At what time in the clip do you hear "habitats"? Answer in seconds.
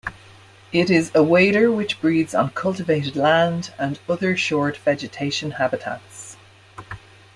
5.51-6.37